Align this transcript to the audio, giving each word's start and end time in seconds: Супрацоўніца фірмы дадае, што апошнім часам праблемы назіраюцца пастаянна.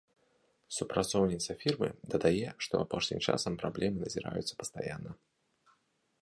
Супрацоўніца 0.77 1.55
фірмы 1.61 1.89
дадае, 2.13 2.47
што 2.67 2.73
апошнім 2.87 3.19
часам 3.27 3.53
праблемы 3.65 3.97
назіраюцца 4.07 4.53
пастаянна. 4.65 5.11